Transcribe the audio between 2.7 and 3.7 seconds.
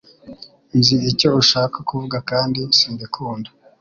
simbikunda